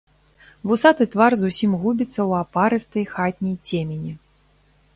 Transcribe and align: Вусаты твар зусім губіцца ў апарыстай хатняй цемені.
Вусаты 0.69 1.03
твар 1.15 1.31
зусім 1.41 1.71
губіцца 1.83 2.11
ў 2.13 2.31
апарыстай 2.45 3.05
хатняй 3.13 3.57
цемені. 3.69 4.11